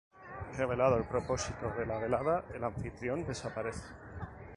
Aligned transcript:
Revelado 0.57 0.97
el 0.97 1.03
propósito 1.07 1.69
de 1.77 1.85
la 1.85 1.99
velada 1.99 2.45
el 2.55 2.63
anfitrión 2.63 3.23
desaparece. 3.23 3.85